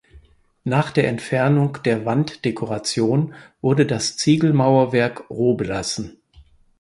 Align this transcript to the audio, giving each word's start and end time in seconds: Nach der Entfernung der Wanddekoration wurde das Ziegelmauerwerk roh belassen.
Nach 0.63 0.89
der 0.89 1.07
Entfernung 1.09 1.77
der 1.85 2.05
Wanddekoration 2.05 3.35
wurde 3.61 3.85
das 3.85 4.17
Ziegelmauerwerk 4.17 5.29
roh 5.29 5.53
belassen. 5.53 6.17